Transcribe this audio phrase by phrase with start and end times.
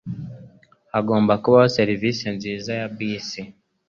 [0.93, 3.41] Hagomba kubaho serivisi nziza ya bisi.